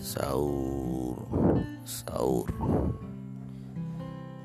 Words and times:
sahur 0.00 1.20
sahur 1.84 2.48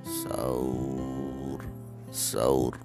sahur 0.03 1.63
sahur 2.11 2.75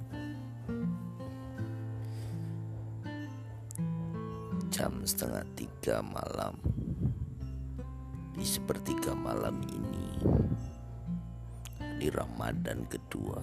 jam 4.71 5.03
setengah 5.03 5.43
tiga 5.59 5.99
malam. 5.99 6.55
Di 8.39 8.47
sepertiga 8.47 9.19
malam 9.19 9.59
ini 9.67 10.23
di 11.99 12.07
Ramadan 12.07 12.87
kedua 12.87 13.43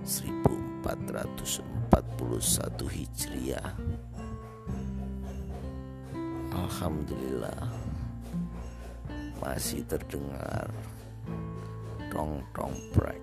1441 0.00 2.88
Hijriah. 2.88 3.76
Alhamdulillah 6.56 7.83
masih 9.44 9.84
terdengar. 9.84 10.72
Tong-tong 12.08 12.72
prek 12.96 13.20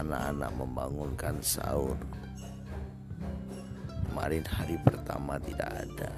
anak-anak 0.00 0.50
membangunkan 0.56 1.36
sahur. 1.44 1.98
Kemarin 4.08 4.44
hari 4.48 4.80
pertama 4.80 5.36
tidak 5.44 5.70
ada. 5.84 6.10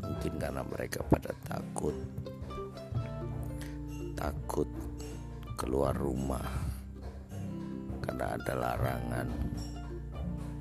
Mungkin 0.00 0.32
karena 0.40 0.62
mereka 0.64 1.04
pada 1.12 1.32
takut. 1.44 1.96
Takut 4.16 4.68
keluar 5.60 5.92
rumah. 5.92 6.48
Karena 8.00 8.34
ada 8.40 8.52
larangan 8.56 9.28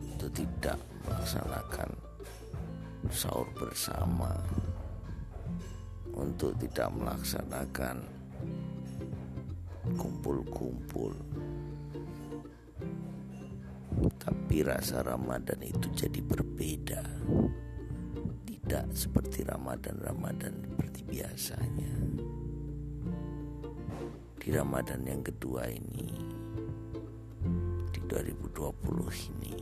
untuk 0.04 0.32
tidak 0.36 0.76
melaksanakan 1.08 1.90
sahur 3.08 3.48
bersama 3.56 4.36
untuk 6.16 6.58
tidak 6.58 6.90
melaksanakan 6.96 8.20
kumpul-kumpul. 9.98 11.14
Tapi 14.20 14.62
rasa 14.62 15.02
Ramadan 15.02 15.60
itu 15.66 15.90
jadi 15.94 16.22
berbeda. 16.22 17.04
Tidak 18.46 18.86
seperti 18.94 19.42
Ramadan-Ramadan 19.44 20.54
seperti 20.62 21.02
biasanya. 21.10 21.94
Di 24.40 24.48
Ramadan 24.54 25.02
yang 25.04 25.22
kedua 25.26 25.68
ini 25.68 26.10
di 27.90 28.00
2020 28.06 29.34
ini 29.36 29.56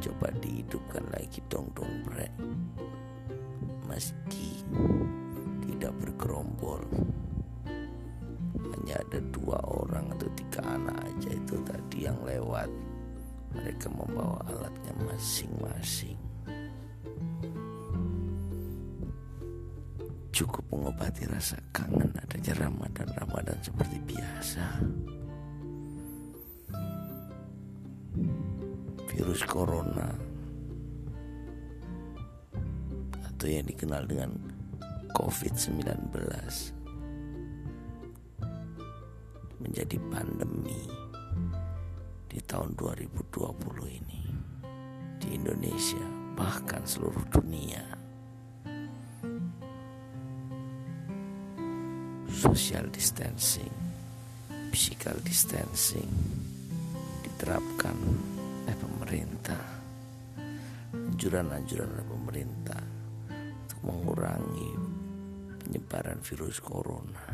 coba 0.00 0.28
dihidupkan 0.38 1.04
lagi 1.12 1.40
dong-dong 1.50 2.04
brek 2.06 2.32
meski 3.96 4.60
tidak 5.64 5.88
bergerombol. 5.96 6.84
Hanya 8.76 9.00
ada 9.00 9.18
dua 9.32 9.56
orang 9.64 10.12
atau 10.12 10.28
tiga 10.36 10.60
anak 10.68 11.00
aja 11.00 11.32
itu 11.32 11.56
tadi 11.64 12.04
yang 12.04 12.20
lewat. 12.20 12.68
Mereka 13.56 13.88
membawa 13.88 14.36
alatnya 14.52 14.92
masing-masing. 15.00 16.20
Cukup 20.28 20.60
mengobati 20.68 21.24
rasa 21.32 21.56
kangen 21.72 22.12
adanya 22.20 22.68
Ramadan-Ramadan 22.68 23.56
seperti 23.64 23.96
biasa. 24.04 24.64
Virus 29.08 29.40
corona 29.48 30.35
atau 33.46 33.62
yang 33.62 33.70
dikenal 33.70 34.02
dengan 34.10 34.30
COVID-19 35.14 35.86
menjadi 39.62 39.96
pandemi 40.10 40.82
di 42.26 42.42
tahun 42.42 42.74
2020 42.74 43.22
ini. 44.02 44.22
Di 45.22 45.38
Indonesia 45.38 46.02
bahkan 46.34 46.82
seluruh 46.82 47.22
dunia. 47.30 47.86
Social 52.26 52.90
distancing 52.90 53.70
physical 54.74 55.22
distancing 55.22 56.10
diterapkan 57.22 57.94
oleh 58.66 58.74
pemerintah. 58.74 59.62
Anjuran-anjuran 60.90 61.94
oleh 61.94 62.06
pemerintah 62.10 63.05
mengurangi 63.86 64.74
penyebaran 65.62 66.18
virus 66.26 66.58
corona. 66.58 67.26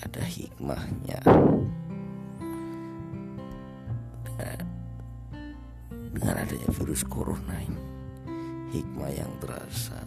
Ada 0.00 0.24
hikmahnya. 0.24 1.20
Dengan 6.18 6.34
adanya 6.34 6.70
virus 6.82 7.06
corona 7.06 7.56
ini, 7.62 7.84
hikmah 8.74 9.12
yang 9.12 9.30
terasa. 9.38 10.00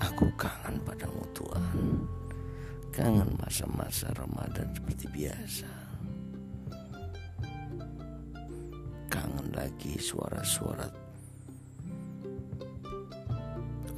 Aku 0.00 0.30
kangen 0.38 0.80
padamu 0.86 1.26
Tuhan. 1.36 2.08
Kangen 2.94 3.36
masa-masa 3.36 4.08
Ramadan 4.16 4.72
seperti 4.72 5.12
biasa. 5.12 5.85
Lagi 9.56 9.96
suara-suara 9.96 10.84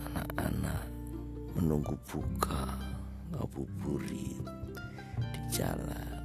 anak-anak 0.06 0.86
menunggu 1.58 1.98
buka 2.06 2.78
ngabuburit 3.34 4.38
di 5.18 5.40
jalan. 5.50 6.22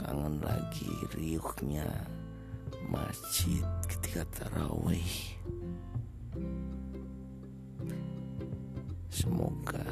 Kangen 0.00 0.40
lagi 0.40 0.88
riuhnya 1.12 1.84
masjid 2.88 3.60
ketika 3.84 4.24
tarawih. 4.32 5.36
Semoga 9.12 9.84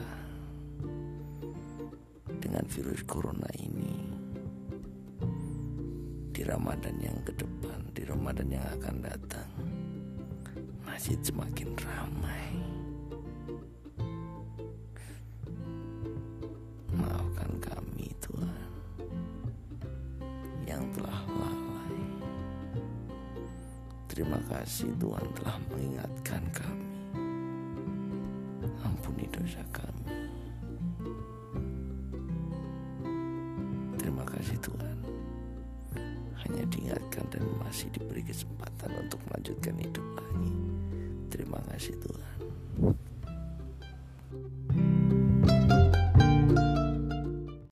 dengan 2.41 2.65
virus 2.73 3.05
corona 3.05 3.53
ini 3.61 4.18
Ramadan 6.49 6.97
yang 7.05 7.21
ke 7.29 7.33
depan, 7.37 7.77
di 7.93 8.09
Ramadan 8.09 8.49
yang 8.49 8.65
akan 8.81 9.05
datang, 9.05 9.53
masjid 10.81 11.21
semakin 11.21 11.77
ramai. 11.77 12.49
Maafkan 16.97 17.53
kami 17.61 18.09
Tuhan 18.25 18.69
yang 20.65 20.81
telah 20.97 21.21
lalai. 21.37 22.01
Terima 24.09 24.41
kasih 24.49 24.89
Tuhan 24.97 25.29
telah 25.37 25.57
mengingatkan 25.69 26.43
kami. 26.57 26.97
Ampuni 28.89 29.29
dosa 29.29 29.61
kami. 29.69 30.17
Terima 34.01 34.25
kasih 34.25 34.57
Tuhan 34.65 34.98
hanya 36.49 36.65
diingatkan 36.73 37.29
dan 37.29 37.45
masih 37.61 37.93
diberi 37.93 38.25
kesempatan 38.25 38.89
untuk 38.97 39.21
melanjutkan 39.29 39.77
hidup 39.77 40.07
lagi. 40.17 40.57
Terima 41.29 41.61
kasih 41.69 41.95
Tuhan. 42.01 42.28